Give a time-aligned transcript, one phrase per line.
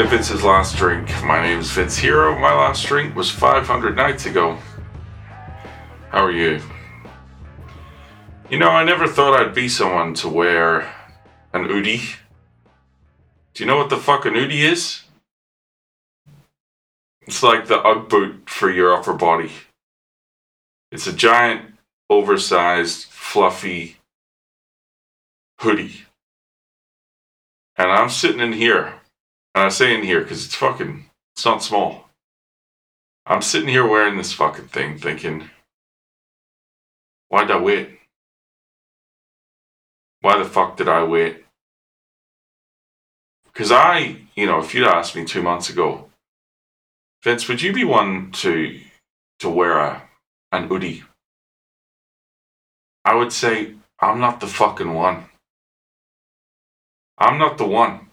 [0.00, 1.10] To Vince's Last Drink.
[1.24, 2.34] My name is Vince Hero.
[2.38, 4.56] My last drink was 500 nights ago.
[6.08, 6.62] How are you?
[8.48, 10.90] You know, I never thought I'd be someone to wear
[11.52, 12.16] an Oodie.
[13.52, 15.02] Do you know what the fuck an Oodie is?
[17.26, 19.52] It's like the Ugg boot for your upper body.
[20.90, 21.74] It's a giant,
[22.08, 23.98] oversized, fluffy
[25.58, 26.06] hoodie.
[27.76, 28.99] And I'm sitting in here.
[29.54, 32.08] And I say in here because it's fucking, it's not small.
[33.26, 35.50] I'm sitting here wearing this fucking thing thinking,
[37.28, 37.98] why'd I wait?
[40.20, 41.44] Why the fuck did I wait?
[43.44, 46.10] Because I, you know, if you'd asked me two months ago,
[47.22, 48.80] Vince, would you be one to
[49.40, 50.08] to wear a
[50.52, 51.04] an hoodie?
[53.04, 55.26] I would say I'm not the fucking one.
[57.18, 58.09] I'm not the one.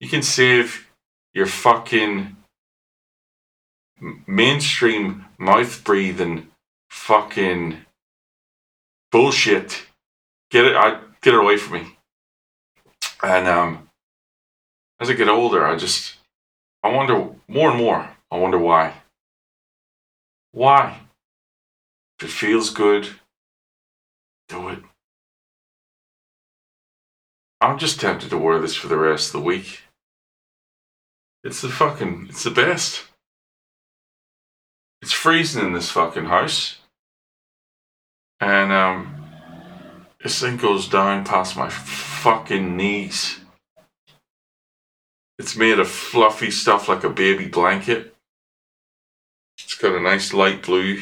[0.00, 0.88] You can save
[1.32, 2.36] your fucking
[4.26, 6.48] mainstream mouth breathing
[6.90, 7.78] fucking
[9.10, 9.86] bullshit.
[10.50, 11.96] Get it I get it away from me.
[13.22, 13.88] And um
[15.00, 16.16] as I get older I just
[16.82, 18.10] I wonder more and more.
[18.30, 18.94] I wonder why.
[20.52, 21.00] Why?
[22.18, 23.08] If it feels good,
[24.48, 24.78] do it.
[27.60, 29.82] I'm just tempted to wear this for the rest of the week.
[31.46, 33.04] It's the fucking, it's the best.
[35.00, 36.78] It's freezing in this fucking house.
[38.40, 39.26] And, um,
[40.20, 43.38] this thing goes down past my fucking knees.
[45.38, 48.12] It's made of fluffy stuff like a baby blanket.
[49.56, 51.00] It's got a nice light blue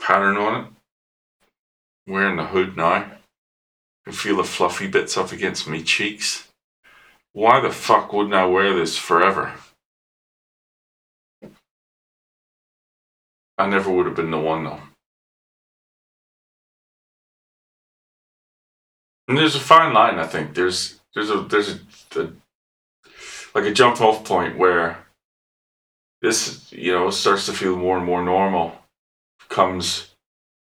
[0.00, 0.66] pattern on it.
[2.08, 2.92] I'm wearing the hood now.
[2.92, 3.18] I
[4.02, 6.48] can feel the fluffy bits up against my cheeks.
[7.32, 9.54] Why the fuck wouldn't I wear this forever?
[13.58, 14.80] I never would have been the one though.
[19.28, 20.54] And there's a fine line, I think.
[20.54, 22.32] There's there's a there's a, a
[23.54, 25.06] like a jump off point where
[26.20, 28.76] this you know starts to feel more and more normal
[29.48, 30.14] comes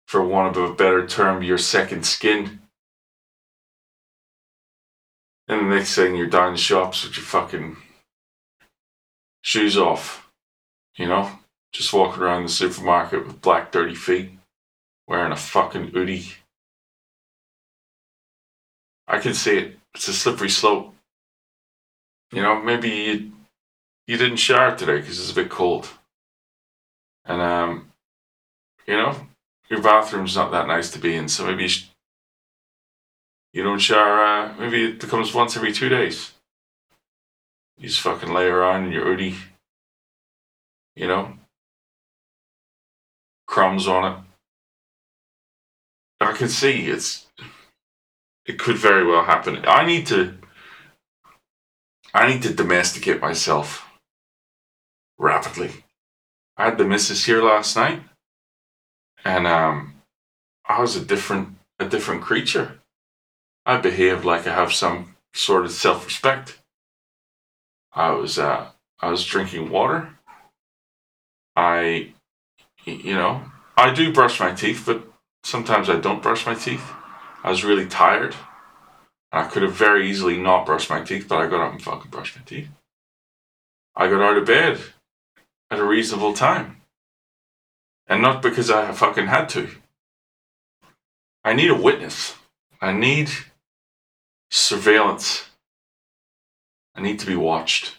[0.07, 2.60] for want of a better term your second skin
[5.51, 7.77] and the next thing you're down the shops with your fucking
[9.43, 10.21] shoes off
[10.97, 11.29] you know?
[11.73, 14.31] Just walking around the supermarket with black dirty feet
[15.07, 16.27] wearing a fucking hoodie.
[19.07, 19.77] I can see it.
[19.95, 20.93] It's a slippery slope.
[22.31, 23.31] You know, maybe you,
[24.07, 25.89] you didn't shower today because it's a bit cold.
[27.25, 27.91] And, um,
[28.87, 29.15] you know,
[29.69, 31.89] your bathroom's not that nice to be in, so maybe you, sh-
[33.53, 36.31] you don't uh, maybe it becomes once every two days.
[37.77, 39.35] You just fucking lay around in your hoodie,
[40.95, 41.33] you know,
[43.47, 44.19] crumbs on it.
[46.21, 47.25] I can see it's,
[48.45, 49.65] it could very well happen.
[49.65, 50.35] I need to
[52.13, 53.87] I need to domesticate myself
[55.17, 55.71] rapidly.
[56.57, 58.01] I had the missus here last night,
[59.23, 59.95] and um,
[60.67, 62.80] I was a different a different creature.
[63.65, 66.59] I behaved like I have some sort of self respect.
[67.93, 70.09] I was uh, I was drinking water.
[71.55, 72.13] I,
[72.85, 73.43] you know,
[73.75, 75.03] I do brush my teeth, but
[75.43, 76.91] sometimes I don't brush my teeth.
[77.43, 78.35] I was really tired.
[79.31, 82.11] I could have very easily not brushed my teeth, but I got up and fucking
[82.11, 82.67] brushed my teeth.
[83.95, 84.79] I got out of bed
[85.69, 86.77] at a reasonable time.
[88.07, 89.69] And not because I fucking had to.
[91.43, 92.35] I need a witness.
[92.81, 93.29] I need
[94.51, 95.45] surveillance.
[96.95, 97.97] I need to be watched.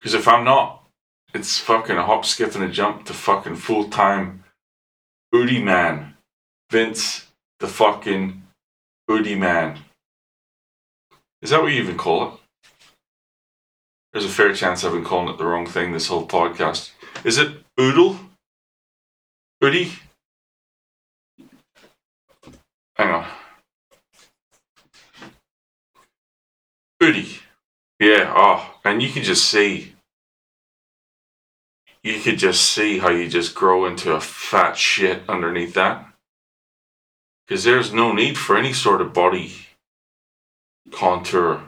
[0.00, 0.84] Because if I'm not,
[1.34, 4.44] it's fucking a hop, skip, and a jump to fucking full time
[5.34, 6.14] Oodie man,
[6.70, 7.26] Vince
[7.60, 8.42] the fucking
[9.08, 9.78] hoodie man.
[11.42, 12.34] Is that what you even call it?
[14.12, 16.90] There's a fair chance I've been calling it the wrong thing this whole podcast.
[17.24, 18.18] Is it Oodie?
[19.60, 19.92] Hoodie?
[22.96, 23.37] Hang on.
[27.98, 29.94] Yeah, oh, and you can just see.
[32.02, 36.06] You could just see how you just grow into a fat shit underneath that
[37.46, 39.52] because there's no need for any sort of body
[40.92, 41.62] contour.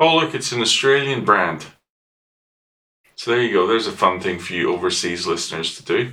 [0.00, 1.66] Oh, look, it's an Australian brand.
[3.14, 3.66] So there you go.
[3.66, 6.12] There's a fun thing for you overseas listeners to do.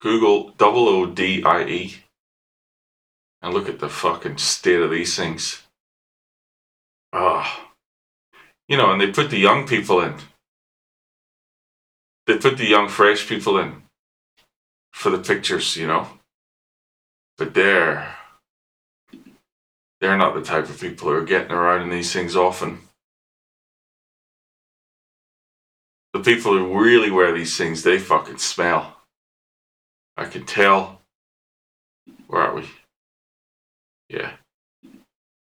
[0.00, 1.96] Google double O D I E
[3.40, 5.61] and look at the fucking state of these things.
[7.12, 7.70] Ah,
[8.68, 10.14] you know, and they put the young people in.
[12.26, 13.82] They put the young, fresh people in
[14.92, 16.08] for the pictures, you know.
[17.38, 18.16] But they're
[20.00, 22.80] they're not the type of people who are getting around in these things often.
[26.12, 28.96] The people who really wear these things, they fucking smell.
[30.16, 31.00] I can tell.
[32.26, 32.68] Where are we?
[34.08, 34.32] Yeah.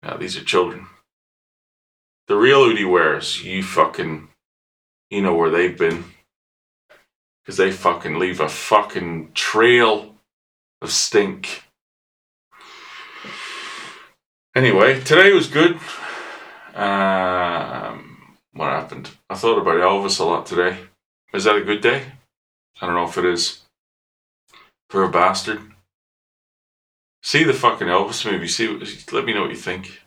[0.02, 0.86] Now these are children.
[2.28, 4.28] The real Oodie wears, you fucking,
[5.10, 6.04] you know where they've been.
[7.42, 10.14] Because they fucking leave a fucking trail
[10.80, 11.64] of stink.
[14.54, 15.78] Anyway, today was good.
[16.74, 19.10] Um, what happened?
[19.28, 20.78] I thought about Elvis a lot today.
[21.34, 22.04] Is that a good day?
[22.80, 23.60] I don't know if it is.
[24.90, 25.60] For a bastard.
[27.22, 28.48] See the fucking Elvis movie.
[28.48, 28.68] See,
[29.12, 30.02] let me know what you think.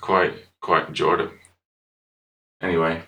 [0.00, 0.34] Quite,
[0.66, 1.30] quite enjoyed it.
[2.60, 3.04] Anyway,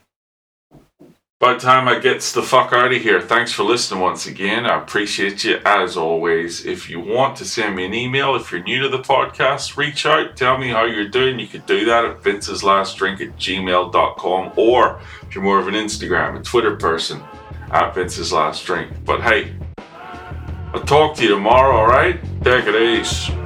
[1.41, 4.65] by the time I gets the fuck out of here, thanks for listening once again.
[4.65, 6.65] I appreciate you as always.
[6.65, 10.07] If you want to send me an email, if you're new to the podcast, reach
[10.07, 11.41] out, tell me how you're doing.
[11.41, 15.67] You could do that at Vince's Last Drink at gmail.com or if you're more of
[15.67, 17.21] an Instagram, and Twitter person,
[17.73, 18.93] at Vince's Last Drink.
[19.05, 19.53] But hey,
[20.73, 22.21] I'll talk to you tomorrow, alright?
[22.45, 23.38] Take it easy.